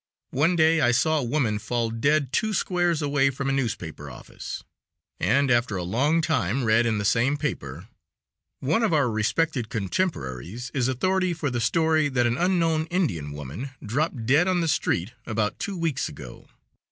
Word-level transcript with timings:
One 0.31 0.55
day 0.55 0.81
I 0.81 0.89
saw 0.89 1.19
a 1.19 1.23
woman 1.23 1.59
fall 1.59 1.91
dead 1.91 2.33
two 2.33 2.55
squares 2.55 3.03
away 3.03 3.29
from 3.29 3.49
a 3.49 3.53
newspaper 3.53 4.09
office, 4.09 4.63
and 5.19 5.51
after 5.51 5.75
a 5.77 5.83
long 5.83 6.21
time 6.21 6.63
read 6.63 6.87
in 6.87 6.97
the 6.97 7.05
same 7.05 7.37
paper: 7.37 7.87
"One 8.61 8.81
of 8.81 8.93
our 8.93 9.11
respected 9.11 9.69
contemporaries 9.69 10.71
is 10.73 10.87
authority 10.87 11.35
for 11.35 11.51
the 11.51 11.61
story 11.61 12.09
than 12.09 12.25
an 12.25 12.39
unknown 12.39 12.87
Indian 12.87 13.31
woman 13.31 13.69
dropped 13.85 14.25
dead 14.25 14.47
on 14.47 14.61
the 14.61 14.67
street 14.67 15.11
about 15.27 15.59
two 15.59 15.77
weeks 15.77 16.09
ago." 16.09 16.47